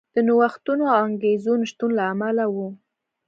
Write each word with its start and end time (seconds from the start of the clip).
د 0.15 0.17
نوښتونو 0.27 0.83
او 0.95 0.99
انګېزو 1.07 1.53
نشتون 1.61 1.89
له 1.97 2.03
امله 2.13 2.45
و. 2.55 2.57